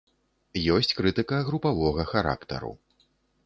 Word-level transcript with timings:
Ёсць 0.75 0.93
крытыка 1.01 1.43
групавога 1.51 2.09
характару. 2.15 2.77